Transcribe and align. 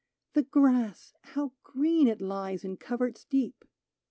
The 0.33 0.41
grass— 0.41 1.13
how 1.35 1.51
green 1.63 2.07
it 2.07 2.21
hes 2.21 2.63
in 2.63 2.77
coverts 2.77 3.23
deep 3.23 3.63